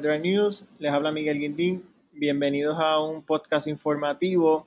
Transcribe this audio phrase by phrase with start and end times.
[0.00, 4.66] Overdrive News, les habla Miguel Guindín, bienvenidos a un podcast informativo.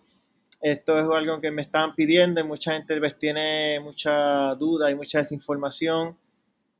[0.61, 4.95] Esto es algo que me estaban pidiendo y mucha gente pues, tiene mucha duda y
[4.95, 6.15] mucha desinformación.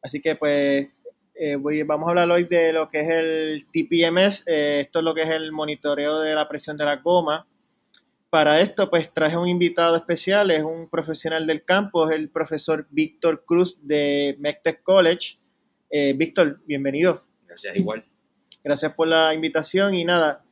[0.04, 0.88] Así que pues
[1.34, 5.06] eh, voy, vamos a hablar hoy de lo que es el TPMS, eh, esto es
[5.06, 7.48] lo que es el monitoreo de la presión de la goma.
[8.30, 12.86] Para esto pues traje un invitado especial, es un profesional del campo, es el profesor
[12.92, 15.40] Víctor Cruz de MECTEC College.
[15.90, 17.24] Eh, Víctor, bienvenido.
[17.48, 18.06] Gracias, igual.
[18.64, 20.44] Gracias por la invitación y nada.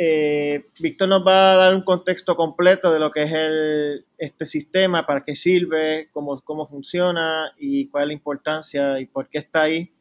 [0.00, 5.06] Eh, Víctor nos va a dar un contexto completo de lo que es este sistema,
[5.06, 9.62] para qué sirve, cómo, cómo funciona y cuál es la importancia y por qué está
[9.62, 9.92] ahí.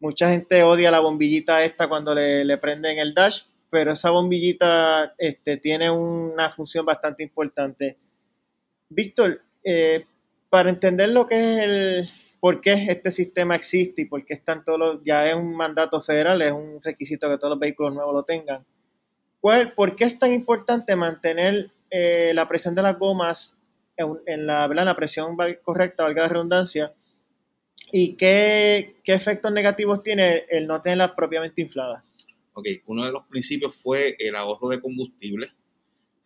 [0.00, 5.14] Mucha gente odia la bombillita esta cuando le, le prenden el dash, pero esa bombillita
[5.18, 7.98] este, tiene una función bastante importante.
[8.88, 10.06] Víctor, eh,
[10.48, 14.64] para entender lo que es el, por qué este sistema existe y por qué están
[14.64, 18.14] todos los, ya es un mandato federal, es un requisito que todos los vehículos nuevos
[18.14, 18.64] lo tengan.
[19.40, 23.58] ¿Cuál, ¿Por qué es tan importante mantener eh, la presión de las gomas
[23.96, 26.92] en, la, la presión correcta, valga la redundancia?
[27.92, 32.02] ¿Y qué, qué efectos negativos tiene el no tenerlas propiamente infladas?
[32.52, 35.52] Ok, uno de los principios fue el ahorro de combustible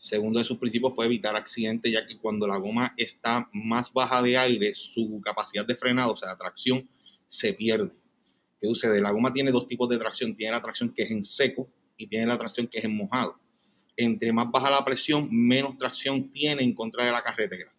[0.00, 4.22] Segundo de sus principios fue evitar accidentes, ya que cuando la goma está más baja
[4.22, 6.88] de aire, su capacidad de frenado, o sea, de tracción,
[7.26, 7.92] se pierde.
[8.58, 8.98] ¿Qué sucede?
[9.02, 10.34] La goma tiene dos tipos de tracción.
[10.34, 13.38] Tiene la tracción que es en seco y tiene la tracción que es en mojado.
[13.94, 17.70] Entre más baja la presión, menos tracción tiene en contra de la carretera.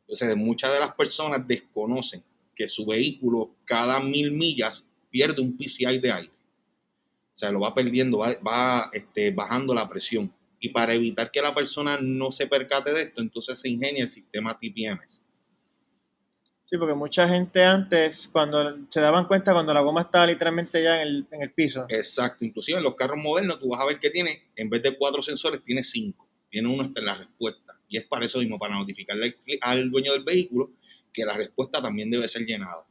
[0.00, 2.24] Entonces, muchas de las personas desconocen
[2.56, 6.32] que su vehículo cada mil millas pierde un PCI de aire.
[7.32, 10.32] O sea, lo va perdiendo, va, este, bajando la presión.
[10.64, 14.08] Y para evitar que la persona no se percate de esto, entonces se ingenia el
[14.08, 15.22] sistema TPMS.
[16.64, 21.02] Sí, porque mucha gente antes, cuando se daban cuenta cuando la goma estaba literalmente ya
[21.02, 21.84] en el, piso.
[21.90, 24.96] Exacto, inclusive en los carros modernos tú vas a ver que tiene, en vez de
[24.96, 26.26] cuatro sensores, tiene cinco.
[26.48, 27.78] Tiene uno hasta en la respuesta.
[27.86, 30.70] Y es para eso mismo, para notificarle al dueño del vehículo
[31.12, 32.86] que la respuesta también debe ser llenada.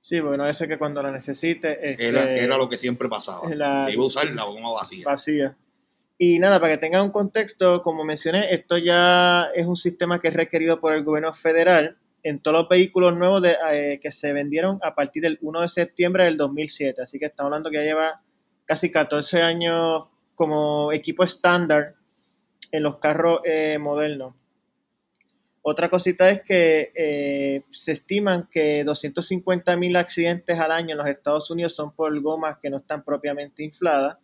[0.00, 1.90] Sí, porque no ser que cuando la necesite...
[1.90, 2.06] Este,
[2.44, 3.48] era, lo que siempre pasaba.
[3.48, 5.04] se iba a usar la goma vacía.
[5.04, 5.56] Vacía.
[6.26, 10.28] Y nada, para que tengan un contexto, como mencioné, esto ya es un sistema que
[10.28, 14.78] es requerido por el gobierno federal en todos los vehículos nuevos eh, que se vendieron
[14.82, 17.02] a partir del 1 de septiembre del 2007.
[17.02, 18.22] Así que estamos hablando que ya lleva
[18.64, 20.04] casi 14 años
[20.34, 21.94] como equipo estándar
[22.72, 24.34] en los carros eh, modernos.
[25.60, 31.06] Otra cosita es que eh, se estiman que 250 mil accidentes al año en los
[31.06, 34.16] Estados Unidos son por gomas que no están propiamente infladas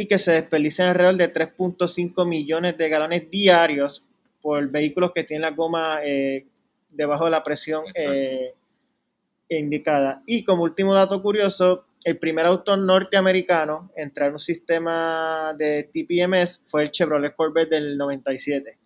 [0.00, 4.06] y que se desperdician alrededor de 3.5 millones de galones diarios
[4.40, 6.46] por vehículos que tienen la goma eh,
[6.88, 8.54] debajo de la presión eh,
[9.50, 10.22] indicada.
[10.24, 15.90] Y como último dato curioso, el primer auto norteamericano en entrar en un sistema de
[15.92, 18.78] TPMS fue el Chevrolet Corvette del 97.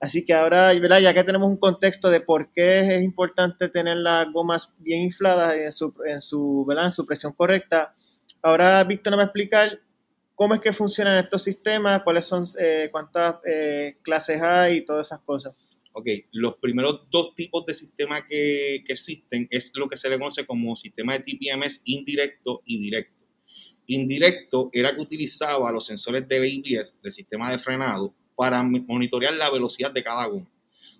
[0.00, 4.26] Así que ahora, ya que tenemos un contexto de por qué es importante tener las
[4.32, 7.94] gomas bien infladas en su, en su, en su presión correcta,
[8.42, 9.85] ahora Víctor nos va a explicar
[10.36, 15.08] cómo es que funcionan estos sistemas, cuáles son, eh, cuántas eh, clases hay y todas
[15.08, 15.54] esas cosas.
[15.92, 20.46] Ok, los primeros dos tipos de sistemas que, existen es lo que se le conoce
[20.46, 23.16] como sistema de TPMS indirecto y directo.
[23.86, 29.50] Indirecto era que utilizaba los sensores del ABS, del sistema de frenado, para monitorear la
[29.50, 30.50] velocidad de cada goma.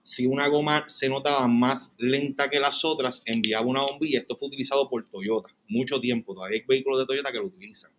[0.03, 4.20] Si una goma se notaba más lenta que las otras, enviaba una bombilla.
[4.20, 6.33] Esto fue utilizado por Toyota mucho tiempo.
[6.33, 7.91] Todavía hay vehículos de Toyota que lo utilizan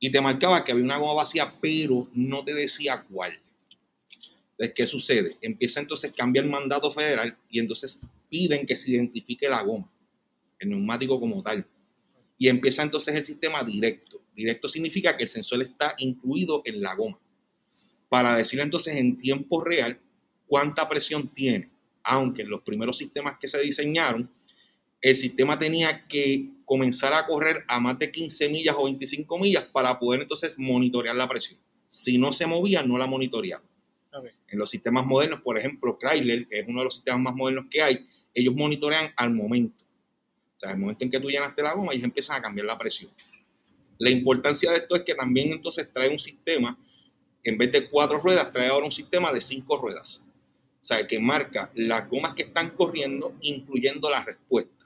[0.00, 3.38] y te marcaba que había una goma vacía, pero no te decía cuál.
[4.52, 5.36] Entonces, ¿qué sucede?
[5.40, 9.90] Empieza entonces, cambia el mandato federal y entonces piden que se identifique la goma,
[10.58, 11.66] el neumático como tal.
[12.36, 14.20] Y empieza entonces el sistema directo.
[14.34, 17.18] Directo significa que el sensor está incluido en la goma.
[18.08, 19.98] Para decir entonces en tiempo real
[20.46, 21.70] cuánta presión tiene.
[22.04, 24.30] Aunque en los primeros sistemas que se diseñaron,
[25.00, 29.64] el sistema tenía que comenzar a correr a más de 15 millas o 25 millas
[29.66, 31.58] para poder entonces monitorear la presión.
[31.88, 33.64] Si no se movía, no la monitoreaba.
[34.48, 37.66] En los sistemas modernos, por ejemplo, Chrysler, que es uno de los sistemas más modernos
[37.70, 39.84] que hay, ellos monitorean al momento.
[40.56, 42.76] O sea, al momento en que tú llenaste la goma, ellos empiezan a cambiar la
[42.76, 43.10] presión.
[43.98, 46.76] La importancia de esto es que también entonces trae un sistema,
[47.44, 50.24] en vez de cuatro ruedas, trae ahora un sistema de cinco ruedas.
[50.82, 54.77] O sea, que marca las gomas que están corriendo, incluyendo la respuesta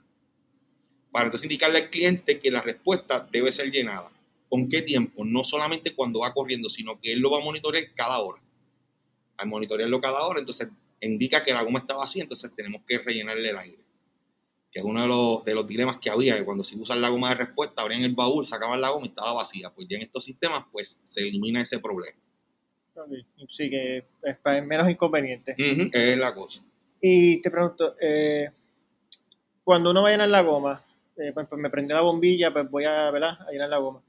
[1.13, 4.11] para entonces indicarle al cliente que la respuesta debe ser llenada.
[4.49, 5.25] ¿Con qué tiempo?
[5.25, 8.43] No solamente cuando va corriendo, sino que él lo va a monitorear cada hora.
[9.37, 10.69] Al monitorearlo cada hora, entonces
[11.01, 13.79] indica que la goma está vacía, entonces tenemos que rellenarle el aire.
[14.71, 17.11] que es uno de los, de los dilemas que había, que cuando se usan la
[17.11, 19.71] goma de respuesta, abrían el baúl, sacaban la goma y estaba vacía.
[19.71, 22.19] Pues ya en estos sistemas, pues se elimina ese problema.
[23.51, 25.55] Sí, que es menos inconveniente.
[25.59, 26.63] es la cosa.
[27.01, 28.51] Y te pregunto, eh,
[29.65, 30.85] cuando uno va a llenar la goma,
[31.17, 33.39] eh, pues, pues, me prende la bombilla, pues voy a, ¿verdad?
[33.47, 34.03] a llenar la goma.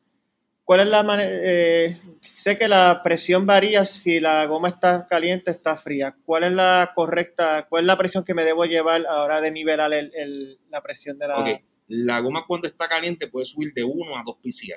[0.63, 1.29] ¿Cuál es la manera?
[1.33, 6.15] Eh, sé que la presión varía si la goma está caliente o está fría.
[6.25, 7.67] ¿Cuál es la correcta?
[7.67, 9.91] ¿Cuál es la presión que me debo llevar a la hora de nivelar
[10.69, 11.55] la presión de la okay.
[11.89, 14.71] La goma cuando está caliente puede subir de 1 a 2 PCI.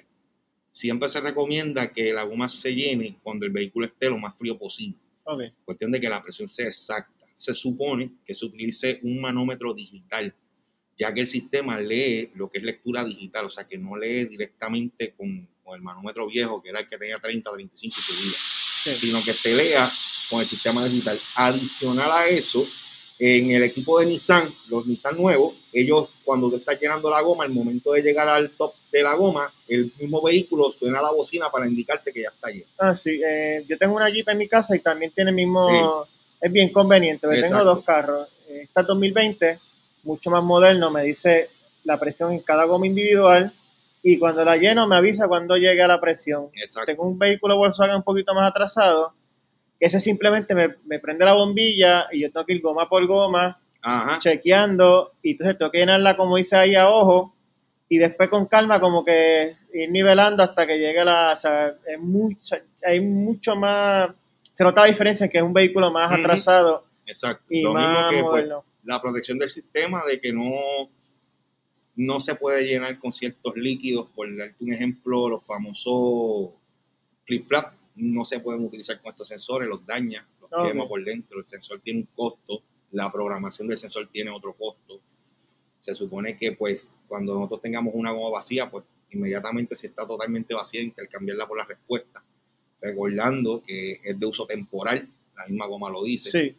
[0.73, 4.59] Siempre se recomienda que la goma se llene cuando el vehículo esté lo más frío
[4.59, 4.99] posible.
[5.23, 5.53] Okay.
[5.65, 7.13] Cuestión de que la presión sea exacta.
[7.33, 10.35] Se supone que se utilice un manómetro digital
[10.97, 14.25] ya que el sistema lee lo que es lectura digital, o sea que no lee
[14.25, 19.25] directamente con, el manómetro viejo, que era el que tenía 30, 35 y subía, sino
[19.25, 19.91] que se lea
[20.31, 21.19] con el sistema digital.
[21.35, 22.65] Adicional a eso,
[23.19, 27.43] en el equipo de Nissan, los Nissan nuevos, ellos cuando te estás llenando la goma,
[27.43, 31.51] al momento de llegar al top de la goma, el mismo vehículo suena la bocina
[31.51, 32.67] para indicarte que ya está lleno.
[32.79, 36.07] Ah, sí, eh, yo tengo una Jeep en mi casa y también tiene el mismo,
[36.41, 39.59] es bien conveniente, tengo dos carros, esta 2020
[40.07, 41.49] mucho más moderno, me dice
[41.85, 43.53] la presión en cada goma individual
[44.03, 46.49] y cuando la lleno me avisa cuando llegue a la presión.
[46.87, 49.13] Tengo un vehículo Volkswagen un poquito más atrasado,
[49.79, 53.59] que ese simplemente me, prende la bombilla y yo tengo que ir goma por goma,
[54.21, 57.35] chequeando, y entonces tengo que llenarla como dice ahí a ojo,
[57.89, 61.33] y después con calma como que ir nivelando hasta que llegue la...
[61.33, 64.11] O sea, es mucho, hay mucho más...
[64.51, 66.85] Se nota la diferencia en que es un vehículo más atrasado
[67.49, 70.55] y más pues, moderno la protección del sistema de que no,
[71.97, 76.51] no se puede llenar con ciertos líquidos, por darte un ejemplo, los famosos
[77.25, 81.47] flip-flop no se pueden utilizar con estos sensores, los daña, los quema por dentro, el
[81.47, 82.63] sensor tiene un costo,
[82.93, 85.01] la programación del sensor tiene otro costo.
[85.81, 90.55] Se supone que pues cuando nosotros tengamos una goma vacía, pues inmediatamente si está totalmente
[90.55, 92.23] vacía, intercambiarla por la respuesta,
[92.81, 96.31] recordando que es de uso temporal, la misma goma lo dice.
[96.31, 96.57] Sí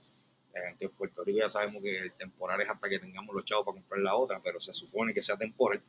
[0.78, 3.66] que en Puerto Rico ya sabemos que el temporal es hasta que tengamos los chavos
[3.66, 5.82] para comprar la otra, pero se supone que sea temporal.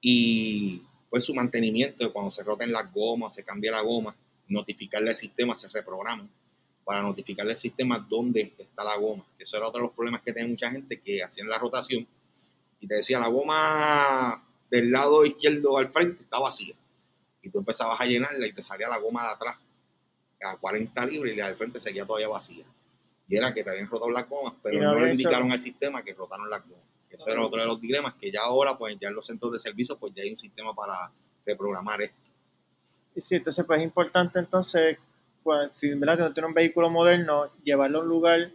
[0.00, 4.14] Y pues su mantenimiento, cuando se roten las gomas, se cambia la goma,
[4.48, 6.28] notificarle al sistema, se reprograma
[6.84, 9.24] para notificarle al sistema dónde está la goma.
[9.38, 12.06] Eso era otro de los problemas que tenía mucha gente que hacían la rotación
[12.80, 16.74] y te decía la goma del lado izquierdo al frente está vacía.
[17.42, 19.56] Y tú empezabas a llenarla y te salía la goma de atrás
[20.42, 22.64] a 40 libras y la de frente seguía todavía vacía
[23.32, 26.12] y era que te habían rotado las gomas, pero no, le indicaron al sistema que
[26.12, 26.84] rotaron las gomas.
[27.08, 29.58] Eso era otro de los dilemas, que ya ahora, pues ya en los centros de
[29.58, 31.10] servicio, pues ya hay un sistema para
[31.46, 32.30] reprogramar esto.
[33.14, 34.98] Y sí, entonces pues es importante entonces,
[35.42, 36.18] pues, si ¿verdad?
[36.18, 38.50] que no tiene un vehículo moderno, llevarlo a un lugar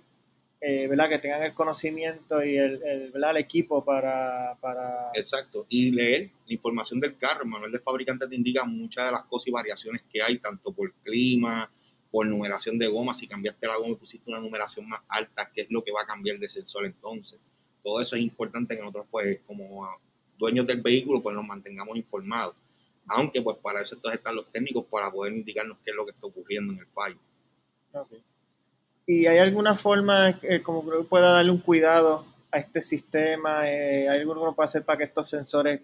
[0.62, 1.10] eh, ¿verdad?
[1.10, 3.32] que tengan el conocimiento y el, el, ¿verdad?
[3.32, 8.28] el equipo para, para, Exacto, y leer la información del carro, el manual del fabricante
[8.28, 11.68] te indica muchas de las cosas y variaciones que hay, tanto por clima,
[12.18, 15.62] por numeración de goma, si cambiaste la goma y pusiste una numeración más alta, qué
[15.62, 17.40] es lo que va a cambiar de sensor entonces.
[17.84, 19.88] Todo eso es importante que nosotros, pues, como
[20.36, 22.56] dueños del vehículo, pues nos mantengamos informados.
[23.06, 26.12] Aunque, pues, para eso entonces están los técnicos para poder indicarnos qué es lo que
[26.12, 27.20] está ocurriendo en el fallo.
[29.06, 33.70] ¿Y hay alguna forma eh, como que pueda darle un cuidado a este sistema?
[33.70, 35.82] Eh, ¿Hay algo que uno puede hacer para que estos sensores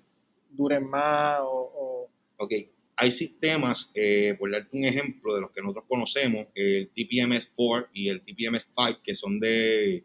[0.50, 1.42] duren más?
[1.42, 2.10] O, o...
[2.40, 2.54] Ok,
[2.96, 8.10] hay sistemas, eh, por darte un ejemplo de los que nosotros conocemos, el TPMS4 y
[8.10, 10.04] el TPMS5, que son de,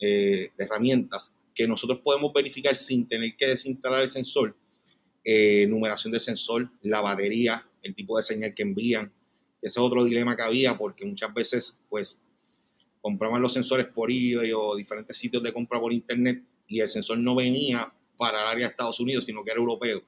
[0.00, 4.56] eh, herramientas que nosotros podemos verificar sin tener que desinstalar el sensor,
[5.24, 9.12] eh, numeración del sensor, la batería, el tipo de señal que envían.
[9.62, 12.18] Ese es otro dilema que había porque muchas veces pues
[13.00, 17.18] compraban los sensores por eBay o diferentes sitios de compra por internet y el sensor
[17.18, 20.02] no venía para el área de Estados Unidos, sino que era europeo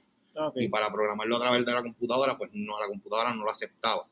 [0.55, 4.07] y para programarlo a través de la computadora, pues no, la computadora no lo aceptaba.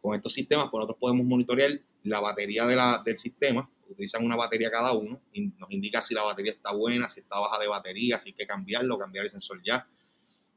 [0.00, 1.70] Con estos sistemas, pues nosotros podemos monitorear
[2.02, 6.14] la batería de la, del sistema, utilizan una batería cada uno y nos indica si
[6.14, 9.30] la batería está buena, si está baja de batería, si hay que cambiarlo, cambiar el
[9.30, 9.86] sensor ya.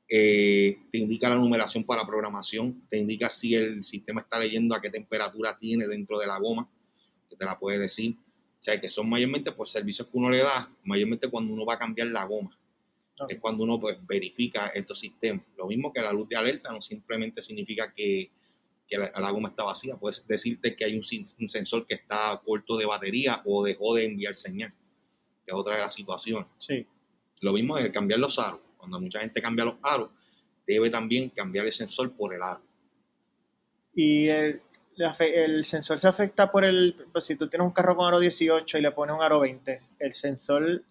[0.10, 4.82] Eh, te indica la numeración para programación, te indica si el sistema está leyendo a
[4.82, 6.70] qué temperatura tiene dentro de la goma,
[7.30, 8.16] que te la puede decir.
[8.60, 11.76] O sea, que son mayormente por servicios que uno le da, mayormente cuando uno va
[11.76, 12.58] a cambiar la goma.
[13.28, 15.46] Es cuando uno pues, verifica estos sistemas.
[15.58, 18.30] Lo mismo que la luz de alerta no simplemente significa que,
[18.90, 21.04] la, goma está vacía, puedes decirte que hay un,
[21.50, 24.72] sensor que está corto de batería o dejó de enviar señal,
[25.46, 26.48] que es otra de las situaciones.
[26.58, 26.86] Sí.
[27.42, 28.62] Lo mismo es cambiar los aros.
[28.78, 30.10] Cuando mucha gente cambia los aros,
[30.66, 32.62] debe también cambiar el sensor por el aro.
[33.94, 34.62] Y el,
[35.20, 38.78] el sensor se afecta por el, pues si tú tienes un carro con aro 18
[38.78, 40.84] y le pones un aro 20, el sensor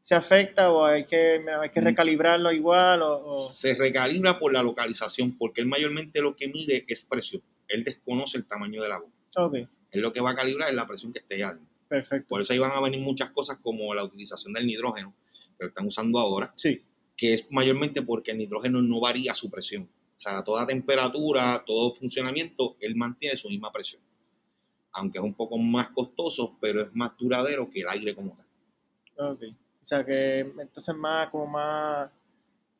[0.00, 1.84] se afecta o hay que, hay que Mm.
[1.84, 6.84] recalibrarlo igual o, o- Se recalibra por la localización, porque él mayormente lo que mide
[6.88, 7.42] es presión.
[7.68, 9.12] Él desconoce el tamaño de la goma.
[9.36, 9.54] Ok,
[9.92, 11.68] Él lo que va a calibrar es la presión que esté adentro.
[11.88, 12.28] perfecto.
[12.28, 15.12] Por eso ahí van a venir muchas cosas como la utilización del nitrógeno,
[15.58, 16.82] que lo están usando ahora, Sí,
[17.16, 19.82] que es mayormente porque el nitrógeno no varía su presión.
[20.16, 24.00] O sea, a toda temperatura, todo funcionamiento, él mantiene su misma presión.
[24.92, 28.46] Aunque es un poco más costoso, pero es más duradero que el aire como tal.
[29.32, 29.42] ok.
[29.90, 32.08] O sea que entonces más, como más,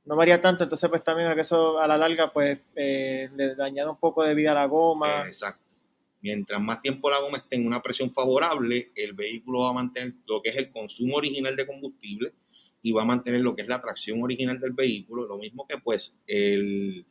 [0.04, 3.90] no varía tanto, entonces pues también que eso a la larga pues eh, le añade
[3.90, 5.26] un poco de vida a la goma.
[5.26, 5.74] Exacto.
[6.20, 10.14] Mientras más tiempo la goma esté en una presión favorable, el vehículo va a mantener
[10.24, 12.32] lo que es el consumo original de combustible
[12.80, 15.78] y va a mantener lo que es la tracción original del vehículo, lo mismo que
[15.78, 17.04] pues el,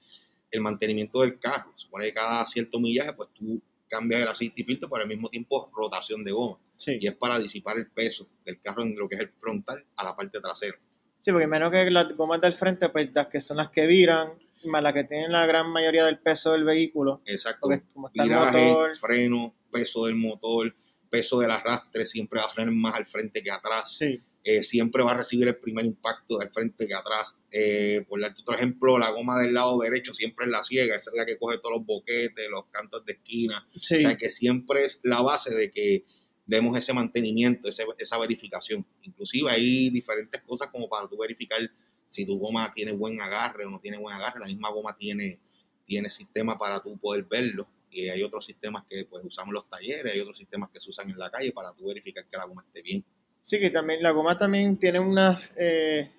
[0.49, 1.73] el mantenimiento del carro.
[1.75, 5.29] Supone que cada cierto millaje pues tú cambias el aceite y filtro, pero al mismo
[5.29, 6.57] tiempo rotación de goma.
[6.75, 6.97] Sí.
[7.01, 10.03] Y es para disipar el peso del carro en lo que es el frontal a
[10.03, 10.77] la parte trasera.
[11.19, 14.31] Sí, porque menos que las gomas del frente, pues las que son las que viran,
[14.65, 17.59] más las que tienen la gran mayoría del peso del vehículo, Exacto.
[17.61, 20.73] porque como está el Viraje, motor, freno, peso del motor,
[21.09, 23.97] peso del arrastre, siempre va a frenar más al frente que atrás.
[23.97, 27.35] sí, eh, siempre va a recibir el primer impacto del frente que atrás.
[27.51, 31.11] Eh, por darte otro ejemplo, la goma del lado derecho siempre es la ciega, esa
[31.11, 33.67] es la que coge todos los boquetes, los cantos de esquina.
[33.81, 36.05] sí, O sea que siempre es la base de que
[36.45, 38.85] demos ese mantenimiento, ese- esa verificación.
[39.03, 41.59] Inclusive hay diferentes cosas como para tú verificar
[42.05, 44.39] si tu goma tiene buen agarre o no tiene buen agarre.
[44.39, 45.39] La misma goma tiene,
[45.85, 47.67] tiene sistema para tú poder verlo.
[47.91, 50.89] Y hay otros sistemas que pues usamos en los talleres, hay otros sistemas que se
[50.89, 53.03] usan en la calle para tú verificar que la goma esté bien.
[53.49, 56.11] Sí, que también la goma también tiene unas, eh,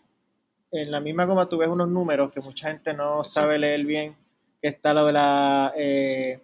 [0.73, 4.17] en la misma goma tú ves unos números que mucha gente no sabe leer bien,
[4.61, 6.41] que está lo de la, eh,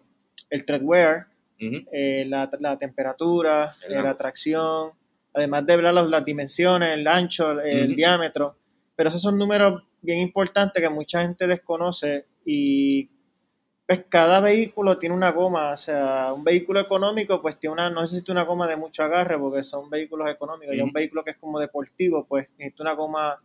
[0.49, 1.27] el tread wear,
[1.61, 1.85] Ujú.
[1.91, 4.93] eh, la, la temperatura, El eh, la tracción,
[5.35, 7.97] además de ver las, las dimensiones, el ancho, el Ujú.
[7.97, 8.57] diámetro.
[8.95, 13.11] Pero esos son números bien importantes que mucha gente desconoce y
[13.87, 18.03] pues cada vehículo tiene una goma, o sea, un vehículo económico pues tiene una, no
[18.03, 21.37] necesita una goma de mucho agarre porque son vehículos económicos, y un vehículo que es
[21.39, 23.41] como deportivo pues necesita una goma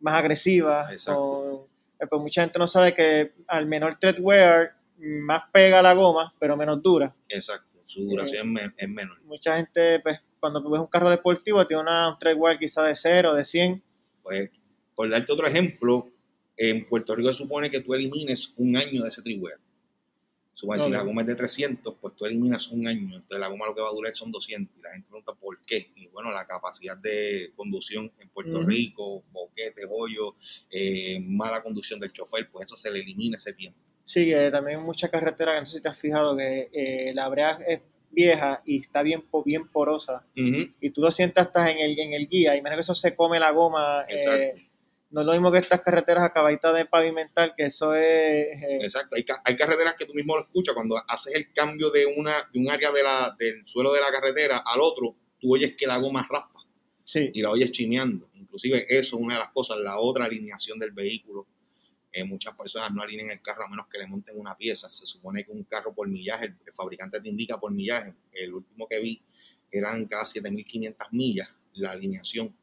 [0.00, 0.86] más agresiva.
[0.92, 1.20] Exacto.
[1.20, 5.92] con- eh, pues mucha gente no sabe que al menor tread wear más pega la
[5.92, 9.20] goma, pero menos dura Exacto, su duración es, men- es menor.
[9.24, 12.94] mucha gente, pues, cuando ves un carro deportivo, tiene una, un tread wear quizá de
[12.94, 13.82] 0, de 100.
[14.22, 14.50] Pues,
[14.94, 16.08] por darte otro ejemplo,
[16.56, 19.22] en Puerto Rico se supone que tú elimines un año de ese
[20.78, 23.14] si la goma es de 300, pues tú eliminas un año.
[23.16, 24.76] Entonces la goma lo que va a durar son 200.
[24.78, 25.90] Y la gente pregunta por qué.
[25.96, 28.62] Y bueno, la capacidad de conducción en Puerto.
[28.62, 30.34] Rico, boquetes, hoyos,
[30.70, 33.78] eh, mala conducción del chofer, pues eso se le elimina ese tiempo.
[34.02, 37.28] Sí, que también muchas carreteras, que no sé si te has fijado, que eh, la
[37.28, 37.80] brea es
[38.10, 40.24] vieja y está bien, bien porosa.
[40.34, 43.16] Y tú lo sientes hasta en el, en el guía, y menos que eso se
[43.16, 44.04] come la goma.
[44.08, 44.62] eh, Exacto.
[45.14, 48.02] No es lo mismo que estas carreteras acabaditas de pavimentar, que eso es...
[48.04, 51.90] eh, Exacto, hay, ca- hay carreteras que tú mismo lo escuchas cuando haces el cambio
[51.90, 55.54] de una de un área de la, del suelo de la carretera al otro, tú
[55.54, 56.60] oyes que la goma raspa
[57.04, 58.28] sí, y la oyes chimeando.
[58.34, 61.46] Inclusive eso es una de las cosas, la otra alineación del vehículo.
[62.12, 64.92] Eh, muchas personas no alinean el carro a menos que le monten una pieza.
[64.92, 68.14] Se supone que un carro por millaje, el, el fabricante te indica por millaje.
[68.32, 69.20] El último que vi
[69.70, 72.54] eran cada 7.500 millas la alineación.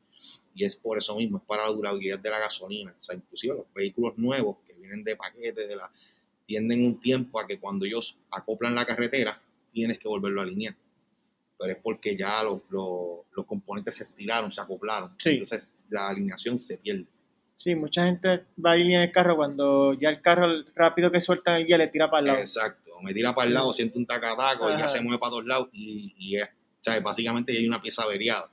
[0.53, 2.93] Y es por eso mismo, es para la durabilidad de la gasolina.
[3.00, 5.89] O sea, inclusive los vehículos nuevos que vienen de paquete, de la,
[6.46, 9.41] tienden un tiempo a que cuando ellos acoplan la carretera,
[9.72, 10.75] tienes que volverlo a alinear.
[11.58, 15.15] Pero es porque ya los, los, los componentes se estiraron, se acoplaron.
[15.17, 15.29] Sí.
[15.29, 17.05] Entonces la alineación se pierde.
[17.55, 21.58] sí, mucha gente va a en el carro cuando ya el carro rápido que suelta
[21.58, 22.39] el guía le tira para el lado.
[22.39, 22.91] Exacto.
[23.01, 24.89] Me tira para el lado, siento un tacataco, ya Ajá.
[24.89, 28.50] se mueve para todos lados y, y es, o sea, básicamente hay una pieza averiada.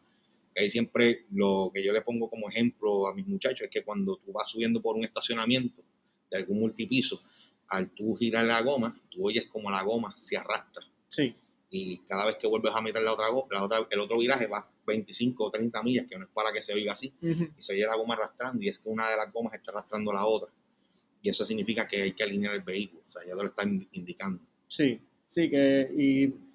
[0.58, 4.16] Ahí siempre lo que yo le pongo como ejemplo a mis muchachos es que cuando
[4.16, 5.82] tú vas subiendo por un estacionamiento
[6.30, 7.20] de algún multipiso,
[7.68, 10.84] al tú girar la goma, tú oyes como la goma se arrastra.
[11.06, 11.34] Sí,
[11.70, 14.70] Y cada vez que vuelves a meter la otra, la otra, el otro viraje va
[14.86, 17.12] 25 o 30 millas, que no es para que se oiga así.
[17.20, 20.12] Y se oye la goma arrastrando y es que una de las gomas está arrastrando
[20.12, 20.50] la otra.
[21.22, 23.80] Y eso significa que hay que alinear el vehículo, o sea, ya te lo están
[23.92, 24.40] indicando.
[24.66, 26.47] Sí, sí, que y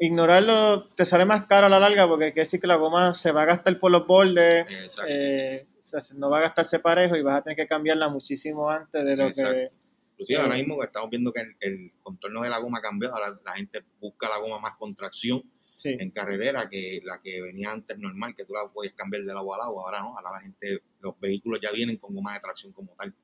[0.00, 3.32] ignorarlo te sale más caro a la larga porque quiere decir que la goma se
[3.32, 4.66] va a gastar por los bordes,
[5.08, 8.70] eh, o sea, no va a gastarse parejo y vas a tener que cambiarla muchísimo
[8.70, 9.68] antes de lo que...
[10.12, 13.14] Inclusive eh, ahora mismo estamos viendo que el, el contorno de la goma ha cambiado,
[13.14, 15.42] ahora la gente busca la goma más con tracción
[15.78, 19.32] Sí, en carretera que la que venía antes normal, que tú la puedes cambiar de
[19.32, 22.40] lado a lado, ahora no, ahora la gente, los vehículos ya vienen con goma de
[22.40, 23.14] tracción como tal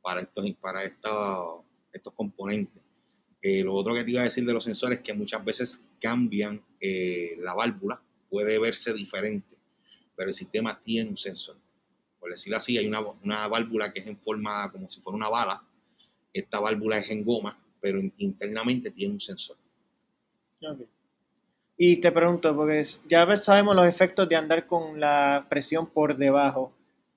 [0.00, 2.80] para estos, para estos, estos componentes.
[3.48, 5.80] Eh, lo otro que te iba a decir de los sensores es que muchas veces
[6.00, 9.56] cambian eh, la válvula, puede verse diferente.
[10.16, 11.54] pero el sistema tiene un sensor.
[12.18, 15.28] Por decirlo así, hay una, una válvula que es en forma como si fuera una
[15.28, 15.62] bala.
[16.32, 19.56] Esta válvula es en goma, pero internamente tiene un sensor.
[21.76, 26.72] Y te pregunto, porque ya sabemos los efectos de andar con la presión por debajo,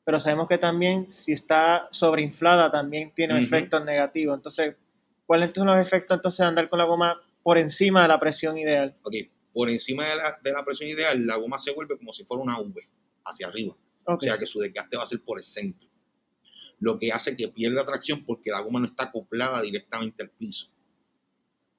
[0.05, 3.43] pero sabemos que también si está sobreinflada también tiene Ujú.
[3.45, 4.37] efectos negativos.
[4.37, 4.75] Entonces,
[5.29, 8.57] ¿cuáles son los efectos entonces de andar con la goma por encima de la presión
[8.57, 8.97] ideal?
[9.03, 9.13] Ok,
[9.53, 12.41] por encima de la, de la presión ideal, la goma se vuelve como si fuera
[12.41, 12.81] una V
[13.23, 13.77] hacia arriba.
[14.05, 15.87] O sea que su desgaste va a ser por el centro.
[16.79, 20.67] Lo que hace que pierda tracción porque la goma no está acoplada directamente al piso.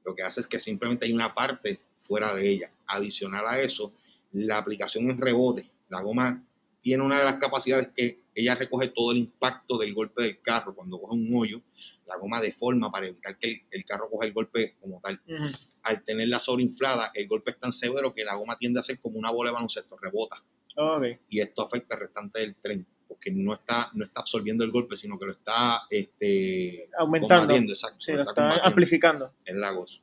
[0.05, 2.73] Lo que hace es que simplemente hay una parte fuera de ella.
[2.87, 3.93] Adicional a eso,
[4.31, 5.69] la aplicación en rebote.
[5.89, 6.41] La goma
[6.83, 10.73] tiene una de las capacidades que ella recoge todo el impacto del golpe del carro.
[10.73, 11.63] Cuando coge un hoyo,
[12.11, 15.21] la goma deforma para evitar que el, el carro coja el golpe como tal.
[15.27, 15.51] Ujú.
[15.83, 19.19] Al tenerla sobreinflada, el golpe es tan severo que la goma tiende a ser como
[19.19, 20.37] una bola de baloncesto, rebota
[20.77, 24.71] ok, y esto afecta al restante del tren porque no está, no está absorbiendo el
[24.71, 27.55] golpe, sino que lo está este, aumentando.
[27.55, 29.35] exacto, Sí, lo está amplificando.
[29.45, 30.01] en Lagos.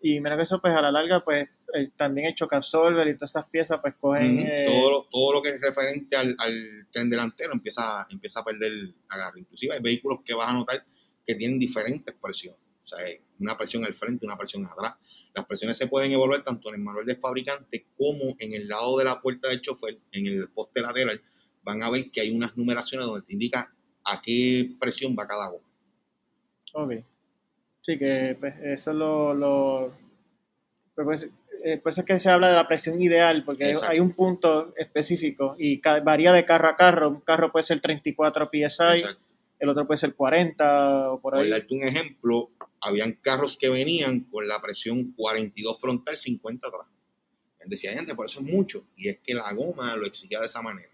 [0.00, 3.14] Y menos que eso, pues a la larga, pues eh, también el choque absorber y
[3.14, 4.38] todas esas piezas, pues cogen.
[4.46, 8.44] Eh, todo, lo, todo lo que es referente al, al tren delantero empieza, empieza a
[8.44, 8.72] perder
[9.08, 9.40] agarre.
[9.40, 10.84] Inclusive hay vehículos que vas a notar
[11.26, 12.60] que tienen diferentes presiones.
[12.84, 14.94] O sea, hay una presión al frente, una presión atrás.
[15.34, 18.96] Las presiones se pueden evaluar tanto en el manual del fabricante como en el lado
[18.96, 21.20] de la puerta del chofer, en el poste lateral.
[21.62, 25.48] Van a ver que hay unas numeraciones donde te indica a qué presión va cada
[25.48, 25.66] goma.
[26.74, 26.92] Ok.
[27.82, 29.34] Sí, que pues, eso es lo.
[29.34, 29.92] lo
[30.94, 31.28] pues,
[31.64, 33.92] eh, por eso es que se habla de la presión ideal, porque hay, Exacto.
[33.92, 37.08] hay un punto específico y varía de carro a carro.
[37.08, 39.25] Un carro puede ser 34 psi, Exacto.
[39.58, 41.50] El otro puede ser 40 o por Por ahí.
[41.50, 46.86] darte un ejemplo, habían carros que venían con la presión 42 frontal, 50 atrás.
[47.66, 48.86] Decía, gente, por eso es mucho.
[48.96, 50.90] Y es que la goma lo exigía de esa manera.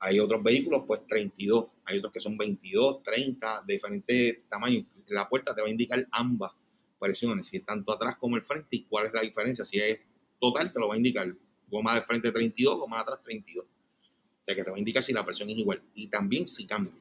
[0.00, 1.66] Hay otros vehículos, pues 32.
[1.84, 4.86] Hay otros que son 22, 30, de diferentes tamaños.
[5.06, 6.50] La puerta te va a indicar ambas
[6.98, 9.64] presiones, si es tanto atrás como el frente y cuál es la diferencia.
[9.64, 10.00] Si es
[10.40, 11.32] total, te lo va a indicar.
[11.68, 13.64] Goma de frente 32, goma de atrás 32.
[13.64, 15.80] O sea que te va a indicar si la presión es igual.
[15.94, 16.92] Y también si cambia.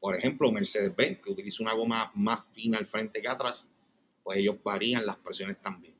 [0.00, 3.66] Por ejemplo, Mercedes-Benz, que utiliza una goma más fina al frente que atrás,
[4.22, 5.94] pues ellos varían las presiones también.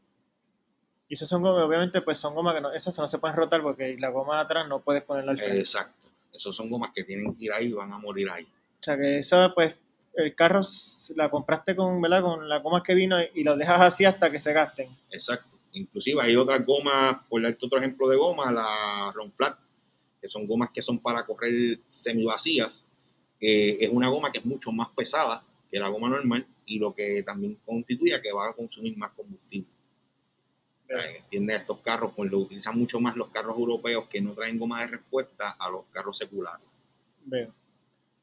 [1.09, 3.62] Y esas son gomas, obviamente, pues son gomas que no, esas no se pueden rotar
[3.62, 5.59] porque la goma de atrás no puedes ponerla al frente.
[5.59, 6.09] Exacto.
[6.33, 8.45] Esos son gomas que tienen que ir ahí y van a morir ahí.
[8.45, 9.75] O sea que esa, pues,
[10.14, 10.61] el carro
[11.14, 12.23] la compraste con, ¿verdad?
[12.23, 14.88] Con las gomas que vino y lo dejas así hasta que se gasten.
[15.11, 15.49] Exacto.
[15.73, 19.59] Inclusive hay otras gomas, por darte otro ejemplo de goma, la Ron Flat,
[20.21, 22.85] que son gomas que son para correr semivacías.
[23.40, 26.94] Eh, es una goma que es mucho más pesada que la goma normal y lo
[26.94, 29.68] que también constituye que va a consumir más combustible.
[30.88, 34.81] Entiende estos carros, pues lo utilizan mucho más los carros europeos que no traen goma
[34.81, 36.64] de respuesta a los carros seculares.
[37.27, 37.53] Veo.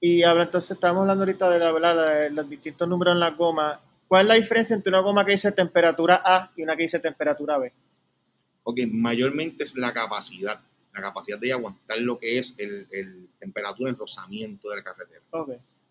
[0.02, 3.80] Y habla, entonces, estábamos hablando ahorita de, la, de los distintos números en las gomas.
[4.08, 7.00] ¿Cuál es la diferencia entre una goma que dice temperatura A y una que dice
[7.00, 7.72] temperatura B?
[8.64, 10.60] Ok, mayormente es la capacidad,
[10.96, 15.22] la capacidad de aguantar lo que es el, el temperatura en rozamiento de la carretera.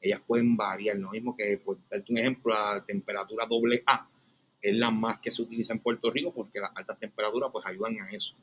[0.00, 4.08] Ellas pueden variar, lo mismo que, por darte un ejemplo, la temperatura doble A
[4.60, 8.00] es la más que se utiliza en Puerto Rico porque las altas temperaturas pues ayudan
[8.00, 8.34] a eso,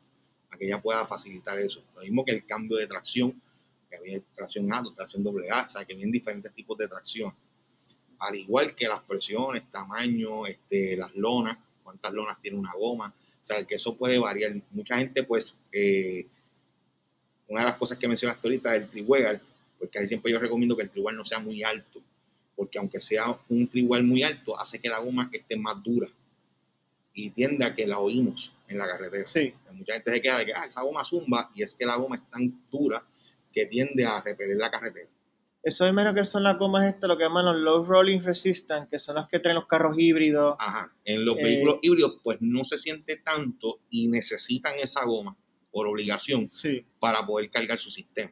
[0.51, 1.83] a que ella pueda facilitar eso.
[1.95, 3.41] Lo mismo que el cambio de tracción,
[3.89, 7.33] que había tracción A, tracción doble A, o sea, que vienen diferentes tipos de tracción.
[8.19, 13.45] Al igual que las presiones, tamaño, este, las lonas, cuántas lonas tiene una goma, o
[13.45, 14.53] sea, que eso puede variar.
[14.71, 16.27] Mucha gente, pues, eh,
[17.51, 19.39] una de las cosas que mencionaste ahorita del triwell,
[19.77, 22.01] pues casi siempre yo recomiendo que el triwell no sea muy alto,
[22.55, 26.07] porque aunque sea un triwell muy alto, hace que la goma esté más dura
[27.13, 29.27] y tiende a que la oímos en la carretera.
[29.27, 29.53] Sí.
[29.73, 32.15] Mucha gente se queda de que ah, esa goma zumba y es que la goma
[32.15, 33.03] es tan dura
[33.51, 35.09] que tiende a repeler la carretera.
[35.63, 38.89] Eso es menos que son las gomas estas, lo que llaman los low rolling resistant,
[38.89, 40.55] que son las que traen los carros híbridos.
[40.57, 40.91] Ajá.
[41.03, 45.35] En los Eh, vehículos híbridos, pues no se siente tanto y necesitan esa goma
[45.71, 46.85] por obligación Sí.
[46.99, 48.31] para poder cargar su sistema.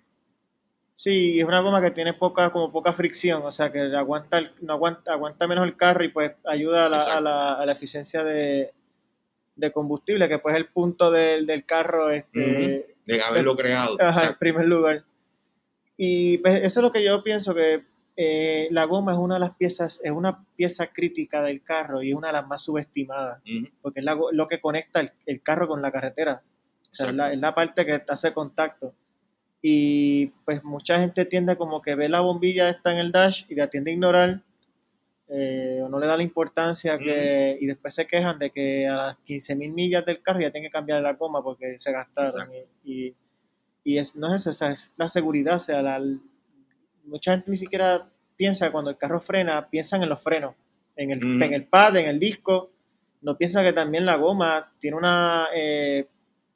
[0.95, 4.51] Sí, es una goma que tiene poca, como poca fricción, o sea que aguanta, el-
[4.61, 7.71] no aguanta, aguanta menos el carro y pues ayuda a la, a la, a la
[7.71, 8.73] eficiencia de,
[9.55, 13.95] de combustible, que pues es el punto del, del carro, este, De haberlo creado.
[13.99, 15.03] ajá, en primer lugar.
[15.95, 17.83] Y pues eso es lo que yo pienso que
[18.17, 22.09] eh, la goma es una de las piezas, es una pieza crítica del carro y
[22.11, 23.41] es una de las más subestimadas,
[23.81, 26.41] porque es la lo que conecta el, el carro con la carretera.
[26.91, 28.93] O sea, es la, es la parte que hace contacto.
[29.61, 33.55] Y pues mucha gente tiende como que ve la bombilla esta en el dash y
[33.55, 34.41] la tiende a ignorar
[35.31, 38.95] eh, o no le da la importancia que, y después se quejan de que a
[38.95, 42.49] las 15.000 millas del carro ya tienen que cambiar la goma porque se gastaron.
[42.83, 43.15] Y, y,
[43.83, 46.01] Y es, no es eso, o sea, es la seguridad, o sea, la,
[47.05, 50.55] mucha gente ni siquiera piensa cuando el carro frena, piensan en los frenos,
[50.95, 51.43] en el, Ujú.
[51.43, 52.71] en el pad, en el disco,
[53.21, 56.07] no piensa que también la goma tiene una, eh,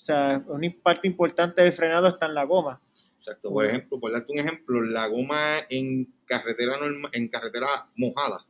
[0.04, 2.82] o sea, una parte importante del frenado está en la goma.
[3.18, 3.50] Exacto.
[3.50, 6.76] Por ejemplo, por darte un ejemplo, la goma en carretera
[7.14, 8.46] en carretera mojada,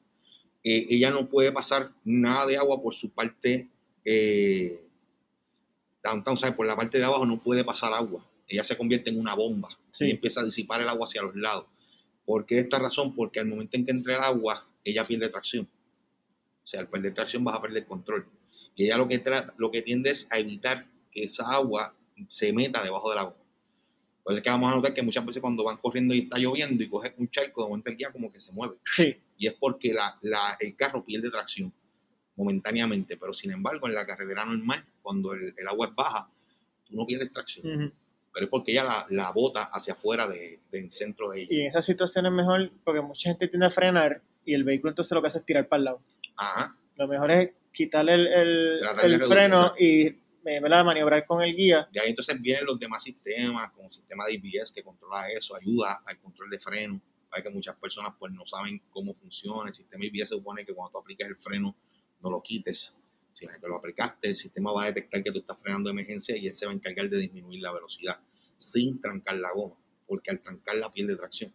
[0.63, 3.69] eh, ella no puede pasar nada de agua por su parte
[4.03, 4.81] eh,
[6.03, 6.55] downtown, ¿sabes?
[6.55, 8.27] Por la parte de abajo no puede pasar agua.
[8.47, 10.07] Ella se convierte en una bomba Sí.
[10.07, 11.67] y empieza a disipar el agua hacia los lados.
[12.25, 13.15] ¿Por qué esta razón?
[13.15, 15.69] Porque al momento en que entre el agua, ella pierde tracción.
[16.63, 18.25] O sea, al perder tracción vas a perder control.
[18.75, 21.95] Y ella lo que trata, lo que tiende es a evitar que esa agua
[22.28, 23.36] se meta debajo del agua.
[24.23, 26.82] Pues es que vamos a notar que muchas veces cuando van corriendo y está lloviendo
[26.82, 28.76] y coges un charco, de momento el guía como que se mueve.
[28.91, 31.73] Sí, Y es porque la, la- el carro pierde tracción
[32.36, 33.17] momentáneamente.
[33.17, 36.30] Pero sin embargo, en la carretera normal, cuando el, el agua es baja,
[36.88, 37.65] tú no pierdes tracción.
[37.84, 37.91] ujú.
[38.34, 41.47] Pero es porque ella la, la bota hacia afuera de- del centro de ella.
[41.52, 44.89] y en esa situación es mejor porque mucha gente tiende a frenar y el vehículo
[44.91, 46.02] entonces lo que hace es tirar para el lado.
[46.38, 46.76] Ajá.
[46.95, 50.84] Lo mejor es quitarle el, el- el freno y ¿verdad?
[50.84, 51.88] maniobrar con el guía.
[51.91, 55.56] De ahí entonces vienen los demás sistemas, como el sistema de IBS que controla eso,
[55.56, 57.01] ayuda al control de freno.
[57.32, 59.69] Hay que muchas personas pues no saben cómo funciona.
[59.69, 61.75] El sistema IBS se supone que cuando tú apliques el freno
[62.21, 62.97] no lo quites.
[63.34, 66.38] Si que lo aplicaste, el sistema va a detectar que tú estás frenando de emergencia
[66.38, 68.19] y él se va a encargar de disminuir la velocidad
[68.58, 69.75] sin trancar la goma,
[70.06, 71.51] porque al trancarla pierde tracción.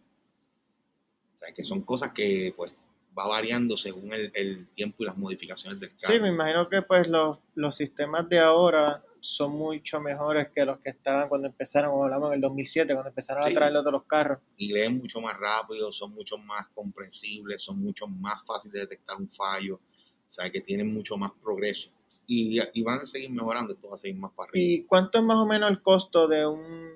[1.33, 2.73] O sea, que son cosas que pues
[3.19, 6.13] va variando según el, el tiempo y las modificaciones del carro.
[6.13, 10.79] Sí, me imagino que pues los, los sistemas de ahora son mucho mejores que los
[10.79, 13.51] que estaban cuando empezaron, como hablamos en el 2007, cuando empezaron Sí.
[13.51, 14.39] a traer los los carros.
[14.55, 19.17] y leen mucho más rápido, son mucho más comprensibles, son mucho más fáciles de detectar
[19.17, 21.89] un fallo, o sea que tienen mucho más progreso
[22.27, 24.63] y, y van a seguir mejorando, esto va a seguir más para arriba.
[24.65, 26.91] ¿Y cuánto es más o menos el costo de un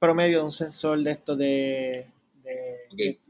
[0.00, 2.06] promedio de un sensor de esto de,
[2.42, 3.20] de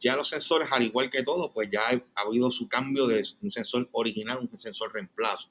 [0.00, 3.24] Ya los sensores, al igual que todo, pues ya ha, ha habido su cambio de
[3.40, 5.48] un sensor original a un sensor reemplazo.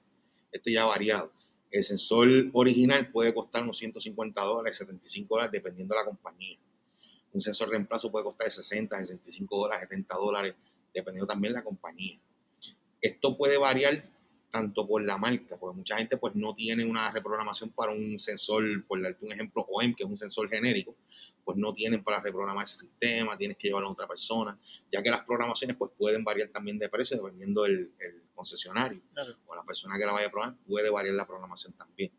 [0.51, 1.31] Esto ya ha variado.
[1.71, 6.57] El sensor original puede costar unos 150 dólares, 75 dólares, dependiendo de la compañía.
[7.33, 10.55] Un sensor reemplazo puede costar 60, 65 dólares, 70 dólares,
[10.93, 12.17] dependiendo también de la compañía.
[13.01, 14.03] Esto puede variar
[14.55, 18.63] tanto por la marca, porque mucha gente pues no tiene una reprogramación para un sensor,
[18.87, 20.95] por darte un ejemplo, OEM, que es un sensor genérico,
[21.43, 24.57] pues no tienen para reprogramar ese sistema, tienes que llevarlo a otra persona,
[24.89, 29.35] ya que las programaciones pues pueden variar también de precio dependiendo del el concesionario Claro.
[29.45, 32.11] o la persona que la vaya a programar, puede variar la programación también.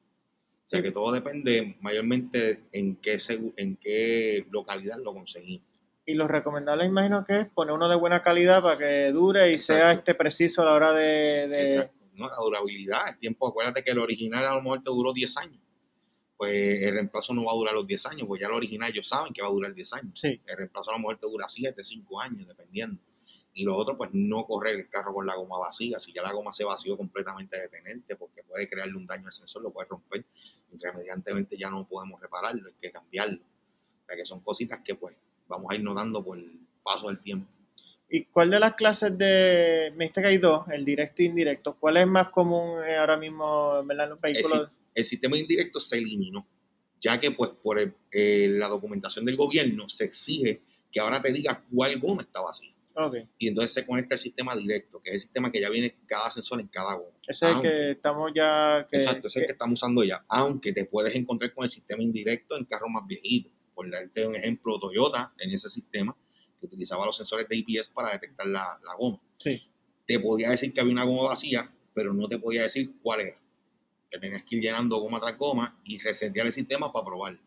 [0.66, 3.16] O sea que todo depende mayormente en qué,
[3.56, 5.66] en qué localidad lo conseguimos.
[6.04, 9.58] Y lo recomendable, imagino que es poner uno de buena calidad para que dure y
[9.58, 11.88] sea este preciso a la hora de...
[12.16, 12.28] ¿no?
[12.28, 15.60] La durabilidad, el tiempo, acuérdate que el original a lo mejor te duró 10 años.
[16.36, 19.08] Pues el reemplazo no va a durar los 10 años, pues ya el original ellos
[19.08, 20.20] saben que va a durar 10 años.
[20.20, 23.00] Sí, El reemplazo a lo mejor te dura 7, 5 años, dependiendo.
[23.54, 25.98] Y lo otro, pues no correr el carro con la goma vacía.
[25.98, 29.62] Si ya la goma se vació completamente, detenerte, porque puede crearle un daño al sensor,
[29.62, 30.26] lo puede romper.
[30.72, 33.40] Irremediablemente ya no podemos repararlo, hay que cambiarlo.
[33.40, 35.16] O sea que son cositas que pues
[35.48, 37.50] vamos a ir notando por el paso del tiempo.
[38.08, 39.92] ¿Y cuál de las clases de...
[39.96, 41.76] Me dijiste que hay dos, el directo e indirecto.
[41.78, 44.70] ¿Cuál es más común eh, ahora mismo ¿verdad, en los vehículos?
[44.94, 46.46] El sistema indirecto se eliminó,
[47.00, 51.32] ya que pues por el- eh, la documentación del gobierno se exige que ahora te
[51.32, 52.70] diga cuál goma está vacía.
[52.98, 55.96] Ok, Y entonces se conecta el sistema directo, que es el sistema que ya viene
[56.06, 57.10] cada sensor en cada goma.
[57.26, 58.86] ese es el Aunque- que estamos ya...
[58.90, 60.24] Que, Exacto, ese es el que- que estamos usando ya.
[60.28, 63.52] Aunque te puedes encontrar con el sistema indirecto en carros más viejitos.
[63.74, 66.16] Por darte un ejemplo, Toyota tenía ese sistema
[66.68, 69.20] que utilizaba los sensores de IPS para detectar la, la goma.
[69.38, 69.62] sí,
[70.06, 73.38] Te podía decir que había una goma vacía, pero no te podía decir cuál era.
[74.10, 77.40] Que tenías que ir llenando goma tras goma y resetear el sistema para probarlo.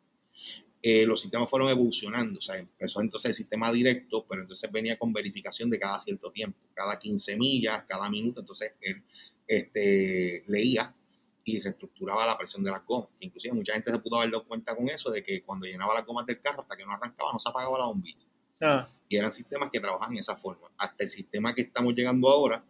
[0.81, 4.97] Eh, los sistemas fueron evolucionando, o sea, empezó entonces el sistema directo, pero entonces venía
[4.97, 9.03] con verificación de cada cierto tiempo, cada 15 millas, cada minuto, entonces él
[9.45, 10.95] este, leía
[11.43, 13.09] y reestructuraba la presión de las gomas.
[13.19, 16.05] Inclusive mucha gente se pudo haber dado cuenta con eso, de que cuando llenaba las
[16.05, 18.25] gomas del carro, hasta que no arrancaba, no se apagaba la bombilla.
[18.61, 20.67] Ah, Y eran sistemas que trabajan de esa forma.
[20.77, 22.63] Hasta el sistema que estamos llegando ahora,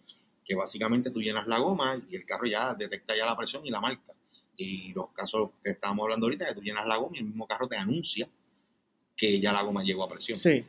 [0.45, 3.69] que básicamente tú llenas la goma y el carro ya detecta ya la presión y
[3.69, 4.13] la marca.
[4.55, 7.47] Y los casos que estábamos hablando ahorita, que tú llenas la goma y el mismo
[7.47, 8.27] carro te anuncia
[9.15, 10.37] que ya la goma llegó a presión.
[10.37, 10.65] sí.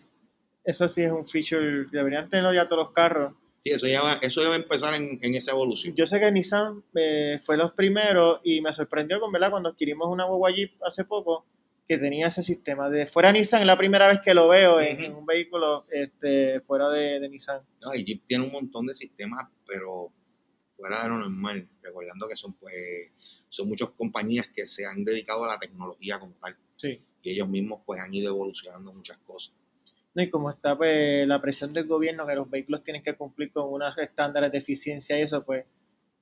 [0.63, 3.33] Eso sí es un feature, deberían tenerlo ya todos los carros.
[3.63, 5.95] Sí, eso ya va, eso ya va a empezar en, en esa evolución.
[5.95, 10.09] Yo sé que Nissan eh, fue los primeros y me sorprendió con verdad cuando adquirimos
[10.09, 11.45] una guagua Jeep hace poco
[11.91, 12.89] que tenía ese sistema.
[12.89, 15.05] De fuera Nissan es la primera vez que lo veo en, Ujú.
[15.07, 17.63] en un vehículo este, fuera de, de Nissan.
[17.81, 20.13] No, y Jeep tiene un montón de sistemas, pero
[20.71, 21.69] fuera de lo normal.
[21.83, 23.13] Recordando que son, pues,
[23.49, 26.57] son muchas compañías que se han dedicado a la tecnología como tal.
[26.77, 29.53] Sí, y ellos mismos pues han ido evolucionando muchas cosas.
[30.15, 33.51] No, y como está pues, la presión del gobierno que los vehículos tienen que cumplir
[33.51, 35.65] con unos estándares de eficiencia y eso, pues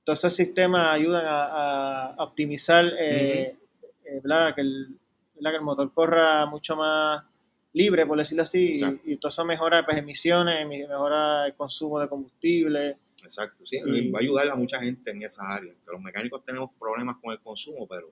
[0.03, 3.55] todos esos sistemas ayudan a, optimizar eh,
[4.03, 4.23] eh,
[4.55, 4.99] Que, el,
[5.39, 7.25] que el motor corra mucho más
[7.73, 12.99] libre, por decirlo así, y, todo eso mejora pues, emisiones, mejora el consumo de combustible.
[13.23, 13.79] Exacto, sí,
[14.11, 15.77] va a ayudar a mucha gente en esas áreas.
[15.85, 18.09] Que los mecánicos tenemos problemas con el consumo, pero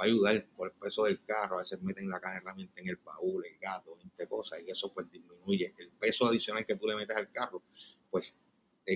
[0.00, 1.56] va a ayudar por el peso del carro.
[1.56, 4.70] A veces meten la caja de herramientas en el baúl, el gato, 20 cosas, y
[4.70, 7.62] eso pues disminuye el peso adicional que tú le metes al carro,
[8.10, 8.36] pues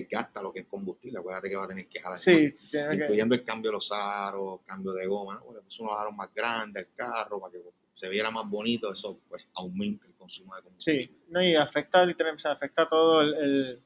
[0.09, 1.19] gasta lo que es combustible.
[1.19, 2.55] Acuérdate que va a tener que jalar, sí,
[2.91, 5.43] incluyendo el cambio de los aros, cambio de goma, ¿no?
[5.43, 7.59] Porque puso unos aros más grandes al carro para que
[7.93, 11.05] se viera más bonito, eso pues aumenta el consumo de combustible.
[11.05, 13.79] Sí, no, y afecta literalmente, afecta todo el,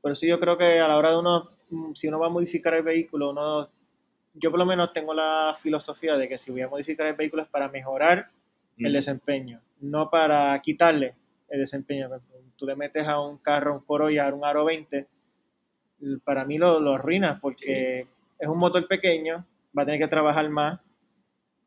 [0.00, 2.30] Por eso yo creo que a la hora de uno, mm, si uno va a
[2.30, 3.70] modificar el vehículo, uno,
[4.34, 7.42] yo por lo menos tengo la filosofía de que si voy a modificar el vehículo
[7.42, 8.30] es para mejorar
[8.78, 11.14] el desempeño, no para quitarle
[11.48, 12.08] el desempeño.
[12.56, 15.06] Tú le metes a un carro, un Corolla, un Aro 20,
[16.24, 18.06] para mí lo, lo arruinas porque
[18.38, 20.80] es un motor pequeño, va a tener que trabajar más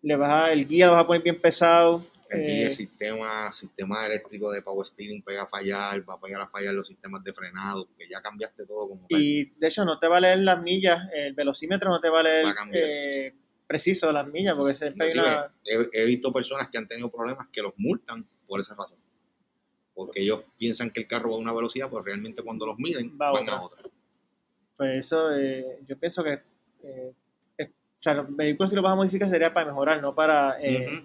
[0.06, 2.06] le vas el guía lo vas a poner bien pesado.
[2.30, 6.22] El guía, el eh, sistema, sistema eléctrico de power steering pega a fallar, va a
[6.22, 9.84] pegar a fallar los sistemas de frenado, porque ya cambiaste todo como Y de hecho
[9.84, 13.34] no te va a leer las millas, el velocímetro no te va a leer eh,
[13.66, 15.52] preciso las millas, porque se una...
[15.64, 19.00] he, he, visto personas que han tenido problemas que los multan por esa razón.
[19.96, 23.18] Porque ellos piensan que el carro va a una velocidad, pero realmente cuando los miden
[23.18, 23.82] van a otra.
[24.78, 26.40] Pues eso, eh, yo pienso que
[28.06, 30.58] sea, los vehículos si los vas a modificar sería para mejorar, no para...
[30.62, 31.02] Eh,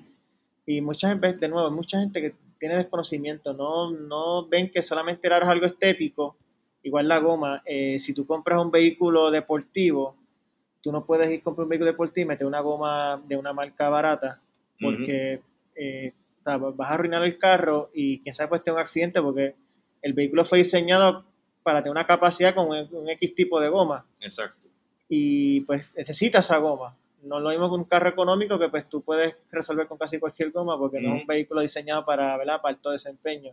[0.67, 5.27] y mucha gente, de nuevo, mucha gente que tiene desconocimiento, no, no ven que solamente
[5.27, 6.37] el aro es algo estético,
[6.83, 10.15] igual la goma, eh, si tú compras un vehículo deportivo,
[10.83, 13.53] tú no puedes ir a comprar un vehículo deportivo y meter una goma de una
[13.53, 14.41] marca barata,
[14.79, 15.41] porque
[15.75, 16.13] eh,
[16.45, 19.55] vas a arruinar el carro y quién sabe pues tener un accidente porque
[20.03, 21.25] el vehículo fue diseñado
[21.63, 24.05] para tener una capacidad con un X tipo de goma.
[24.21, 24.61] Exacto
[25.11, 26.97] y pues necesitas esa goma.
[27.25, 30.19] No es lo mismo que un carro económico que pues tú puedes resolver con casi
[30.19, 32.63] cualquier goma porque no es un vehículo diseñado para, ¿verdad?
[32.63, 33.53] para alto desempeño.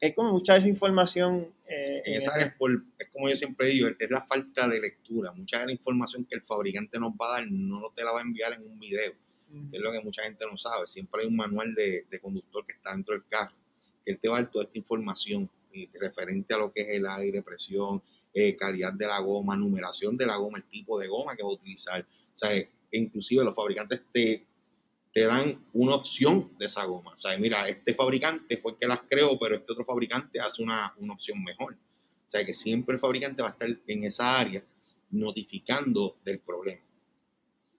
[0.00, 1.48] Hay como mucha desinformación.
[1.66, 2.54] Eh, en esa área es,
[2.98, 5.32] es, como yo siempre digo, es la falta de lectura.
[5.32, 8.20] Mucha de la información que el fabricante nos va a dar no te la va
[8.20, 9.12] a enviar en un video.
[9.72, 10.86] Es lo que mucha gente no sabe.
[10.86, 13.54] Siempre hay un manual de, de conductor que está dentro del carro,
[14.04, 15.50] que él te va a dar toda esta información
[15.98, 18.02] referente a lo que es el aire, presión,
[18.32, 21.48] eh, calidad de la goma, numeración de la goma, el tipo de goma que va
[21.48, 22.00] a utilizar.
[22.02, 22.50] O sea,
[22.92, 24.46] inclusive los fabricantes te,
[25.12, 27.12] te dan una opción de esa goma.
[27.14, 30.62] O sea, mira, este fabricante fue el que las creó, pero este otro fabricante hace
[30.62, 31.74] una, opción mejor.
[31.74, 34.62] O sea, que siempre el fabricante va a estar en esa área
[35.10, 36.82] notificando del problema.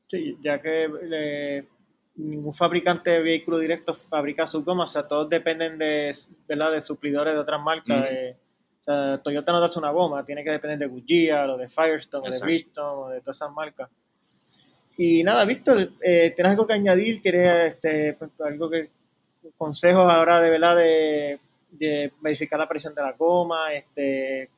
[0.08, 1.66] Sí, ya que
[2.30, 6.16] ningún fabricante de vehículo directo fabrica sus gomas, o sea, todos dependen de,
[6.48, 6.72] ¿verdad?
[6.72, 8.36] de suplidores de otras marcas, de
[8.82, 12.28] o sea, Toyota no da una goma, tiene que depender de Goodyear o de Firestone
[12.28, 13.90] o de Bridgestone o de todas esas marcas.
[14.98, 17.22] Y nada, Víctor, eh, ¿tienes algo que añadir?
[17.22, 18.90] ¿Quieres este, pues, algo que
[19.58, 21.40] consejos ahora de verdad de,
[22.22, 23.72] verificar la presión de la goma?
[23.74, 24.50] Este,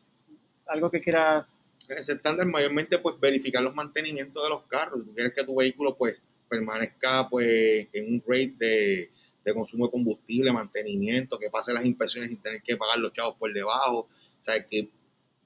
[0.67, 1.45] algo que quieras
[1.89, 5.04] ese estándar mayormente pues verificar los mantenimientos de los carros.
[5.06, 9.12] Tú quieres que tu vehículo pues permanezca pues en un rate de,
[9.43, 13.36] de consumo de combustible, mantenimiento, que pase las inspecciones sin tener que pagar los chavos
[13.38, 13.99] por debajo.
[13.99, 14.89] O sea, que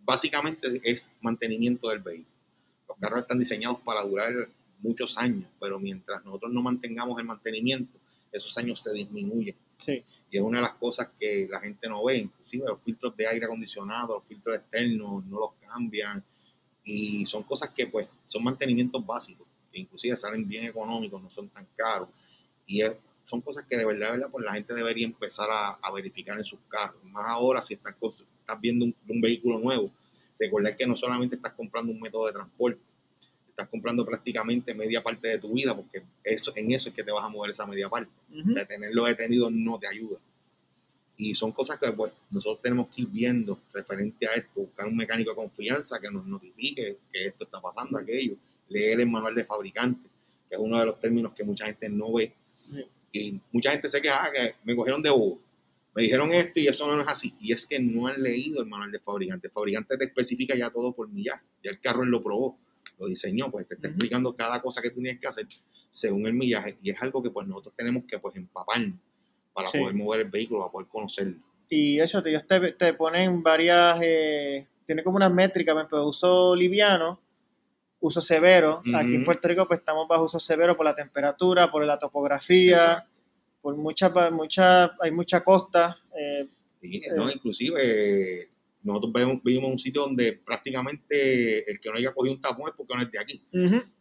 [0.03, 2.36] básicamente es mantenimiento del vehículo.
[2.88, 7.97] Los carros están diseñados para durar muchos años, pero mientras nosotros no mantengamos el mantenimiento,
[8.31, 9.55] esos años se disminuyen.
[9.77, 10.03] Sí.
[10.29, 13.27] Y es una de las cosas que la gente no ve, inclusive los filtros de
[13.27, 16.23] aire acondicionado, los filtros externos, no los cambian.
[16.83, 21.67] Y son cosas que pues son mantenimientos básicos, inclusive salen bien económicos, no son tan
[21.75, 22.10] caros.
[22.65, 22.95] Y es
[23.27, 26.60] son cosas que de verdad, verdad pues la gente debería empezar a, verificar en sus
[26.69, 27.03] carros.
[27.03, 29.91] Más ahora si estás, estás viendo un, vehículo nuevo,
[30.39, 32.80] recordar que no solamente estás comprando un método de transporte,
[33.49, 37.12] estás comprando prácticamente media parte de tu vida, porque eso, en eso es que te
[37.12, 38.12] vas a mover esa media parte.
[38.30, 40.19] de tenerlo detenido no te ayuda.
[41.17, 44.95] Y son cosas que pues, nosotros tenemos que ir viendo referente a esto, buscar un
[44.95, 48.36] mecánico de confianza que nos notifique que esto está pasando, aquello,
[48.69, 50.10] leer el manual de fabricante,
[50.49, 52.34] que es uno de los términos que mucha gente no ve
[53.12, 55.39] y mucha gente se queja ah, que me cogieron de bobo.
[55.95, 57.34] Me dijeron esto y eso no es así.
[57.39, 59.47] Y es que no han leído el manual de fabricante.
[59.47, 61.43] El fabricante te especifica ya todo por millaje.
[61.63, 62.58] Ya el carro él lo probó,
[62.99, 65.47] lo diseñó, pues te está explicando cada cosa que tú tienes que hacer
[65.89, 66.77] según el millaje.
[66.84, 68.99] Y es algo que pues nosotros tenemos que pues empaparnos
[69.53, 71.38] para poder mover el vehículo, para poder conocerlo.
[71.69, 77.19] Y eso, ellos te, te ponen varias, eh, tiene como unas métricas, ejemplo, uso liviano,
[78.08, 78.82] uso severo.
[78.96, 83.06] Aquí en Puerto Rico pues estamos bajo uso severo por la temperatura, por la topografía,
[83.62, 85.98] por mucha, mucha, hay mucha costa.
[86.17, 86.48] Eh,
[87.15, 88.50] no, inclusive
[88.84, 92.76] nosotros vivimos en un sitio donde prácticamente el que no haya cogido un tapón es
[92.76, 93.43] porque no es de aquí.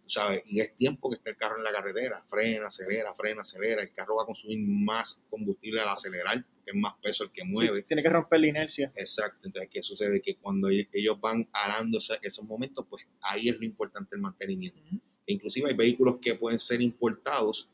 [0.07, 0.42] ¿Sabes?
[0.47, 3.92] Y es tiempo que esté el carro en la carretera, frena, acelera, frena, acelera, el
[3.92, 7.83] carro va a consumir más combustible al acelerar, que es más peso el que mueve.
[7.83, 8.90] Tiene que romper la inercia.
[8.97, 10.21] Exacto, entonces, ¿qué sucede?
[10.21, 14.81] Que cuando ellos van arando esos momentos, pues ahí es lo importante el mantenimiento.
[15.27, 17.69] Inclusive hay vehículos que pueden ser importados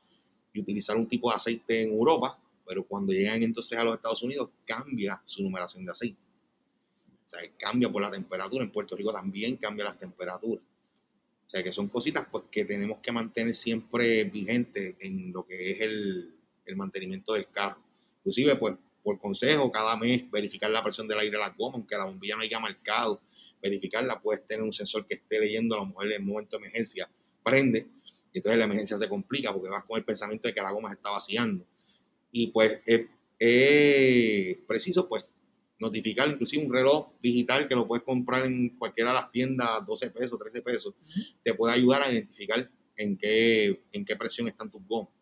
[0.54, 4.22] y utilizar un tipo de aceite en Europa, pero cuando llegan entonces a los Estados
[4.22, 6.18] Unidos cambia su numeración de aceite.
[7.24, 8.64] O sea, cambia por la temperatura.
[8.64, 10.64] En Puerto Rico también cambia las temperaturas.
[11.52, 15.72] O sea, que son cositas pues que tenemos que mantener siempre vigentes en lo que
[15.72, 16.34] es el,
[16.64, 17.78] el mantenimiento del carro.
[18.20, 21.94] Inclusive, pues, por consejo, cada mes verificar la presión del aire de la goma, aunque
[21.94, 23.20] la bombilla no haya marcado,
[23.60, 26.62] verificarla, puedes tener un sensor que esté leyendo a lo mejor en el momento de
[26.62, 27.10] emergencia,
[27.44, 27.86] prende,
[28.32, 30.88] y entonces la emergencia se complica porque vas con el pensamiento de que la goma
[30.88, 31.66] se está vaciando.
[32.30, 35.26] Y pues es preciso, pues,
[35.82, 40.10] notificar inclusive un reloj digital que lo puedes comprar en cualquiera de las tiendas, 12
[40.10, 40.94] pesos, 13 pesos,
[41.42, 45.12] te puede ayudar a identificar en qué, en qué presión están tus gomas,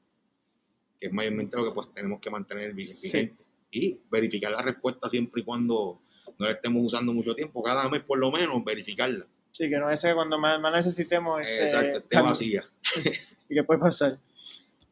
[1.01, 3.35] que es mayormente lo que pues tenemos que mantener vigente.
[3.73, 6.01] Y verificar la respuesta siempre y cuando
[6.38, 9.27] no la estemos usando mucho tiempo, cada mes por lo menos verificarla.
[9.53, 11.40] Sí, que no es cuando más, necesitemos.
[11.40, 12.64] Este, Exacto, esté vacía.
[13.49, 14.18] y qué puede pasar.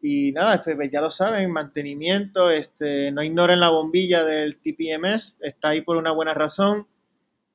[0.01, 5.37] Y nada, este, pues, ya lo saben, mantenimiento, este, no ignoren la bombilla del TPMS,
[5.41, 6.87] está ahí por una buena razón.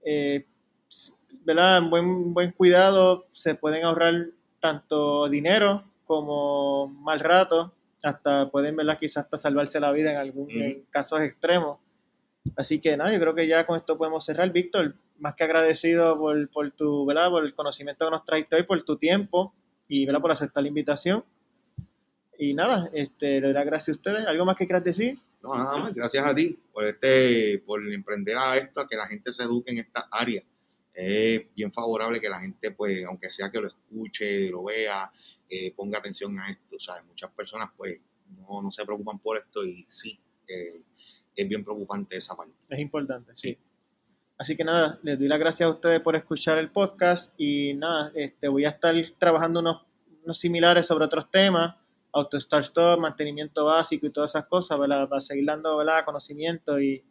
[0.06, 0.45] Eh,
[1.45, 1.77] ¿verdad?
[1.77, 4.27] En buen, buen cuidado se pueden ahorrar
[4.60, 8.97] tanto dinero como mal rato, hasta pueden, ¿verdad?
[8.99, 10.47] Quizás hasta salvarse la vida en algún
[10.89, 11.79] casos extremos.
[12.58, 14.51] Así que nada, yo creo que ya con esto podemos cerrar.
[14.51, 17.29] Víctor, más que agradecido por, por tu, ¿verdad?
[17.29, 19.53] Por el conocimiento que nos traiste hoy, por tu tiempo
[19.88, 20.21] y, ¿verdad?
[20.21, 21.23] Por aceptar la invitación.
[22.37, 24.25] Y nada, este, le doy las gracias a ustedes.
[24.25, 25.17] ¿Algo más que quieras decir?
[25.41, 25.93] No, nada más.
[25.93, 29.71] Gracias a ti por este, por emprender a esto, a que la gente se eduque
[29.71, 30.43] en esta área.
[30.93, 35.11] Es bien favorable que la gente, pues, aunque sea que lo escuche, lo vea,
[35.49, 36.79] eh, ponga atención a esto.
[36.79, 37.03] ¿sabes?
[37.05, 38.01] Muchas personas, pues,
[38.37, 40.85] no, no se preocupan por esto y sí, eh,
[41.35, 42.53] es bien preocupante esa parte.
[42.69, 43.57] Es importante, sí.
[44.37, 48.11] Así que nada, les doy las gracias a ustedes por escuchar el podcast y nada,
[48.15, 49.85] este, voy a estar trabajando unos,
[50.23, 51.75] unos similares sobre otros temas
[52.13, 56.06] auto start stop, mantenimiento básico y todas esas cosas, Para seguir dando ¿verdad?
[56.06, 57.04] conocimiento y,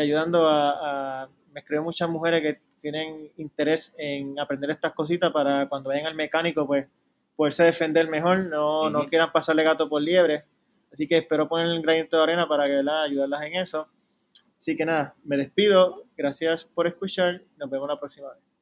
[0.00, 5.90] ayudando a, Me escriben muchas mujeres que tienen interés en aprender estas cositas para cuando
[5.90, 6.86] vayan al mecánico, pues
[7.34, 10.44] poderse defender mejor, no, no quieran pasarle gato por liebre.
[10.92, 13.88] Así que espero poner el granito de arena para que, ayudarlas en eso.
[14.58, 16.04] Así que nada, me despido.
[16.16, 17.42] Gracias por escuchar.
[17.58, 18.55] Nos vemos la próxima vez.